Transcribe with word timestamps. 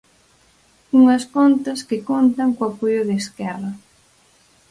Unhas 0.99 1.23
contas 1.35 1.79
que 1.87 1.97
contan 2.09 2.49
co 2.57 2.63
apoio 2.67 3.01
de 3.07 3.15
Esquerra. 3.21 3.71